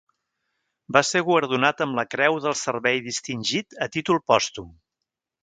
[0.95, 4.75] Va ser guardonat amb la Creu del Servei Distingit a títol pòstum.